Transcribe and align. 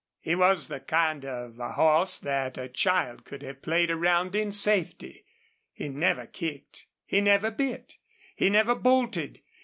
He 0.19 0.33
was 0.33 0.67
the 0.67 0.79
kind 0.79 1.23
of 1.25 1.59
a 1.59 1.73
horse 1.73 2.17
that 2.17 2.57
a 2.57 2.67
child 2.67 3.23
could 3.23 3.43
have 3.43 3.61
played 3.61 3.91
around 3.91 4.33
in 4.33 4.51
safety. 4.51 5.25
He 5.71 5.89
never 5.89 6.25
kicked. 6.25 6.87
He 7.05 7.21
never 7.21 7.51
bit. 7.51 7.97
He 8.35 8.49
never 8.49 8.73
bolted. 8.73 9.41